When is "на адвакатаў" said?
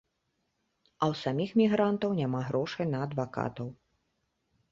2.93-3.67